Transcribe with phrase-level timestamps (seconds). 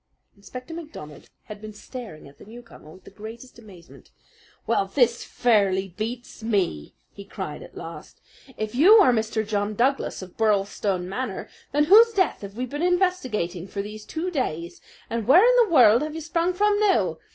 [0.35, 4.09] Inspector MacDonald had been staring at the newcomer with the greatest amazement.
[4.65, 8.19] "Well, this fairly beats me!" he cried at last.
[8.57, 9.47] "If you are Mr.
[9.47, 14.31] John Douglas of Birlstone Manor, then whose death have we been investigating for these two
[14.31, 17.19] days, and where in the world have you sprung from now?